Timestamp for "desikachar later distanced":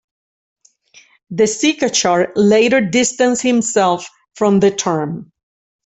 1.31-3.43